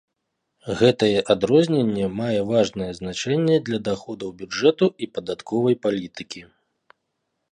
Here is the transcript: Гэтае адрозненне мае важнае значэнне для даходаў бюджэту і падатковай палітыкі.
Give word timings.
Гэтае 0.79 1.19
адрозненне 1.33 2.05
мае 2.21 2.39
важнае 2.51 2.87
значэнне 3.01 3.59
для 3.67 3.79
даходаў 3.89 4.29
бюджэту 4.39 4.85
і 5.03 5.09
падатковай 5.17 5.75
палітыкі. 5.87 6.41